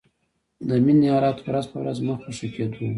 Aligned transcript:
د 0.67 0.69
مينې 0.85 1.07
حالت 1.13 1.37
ورځ 1.41 1.65
په 1.71 1.77
ورځ 1.81 1.97
مخ 2.07 2.17
په 2.23 2.29
ښه 2.37 2.47
کېدو 2.55 2.77
و 2.85 2.89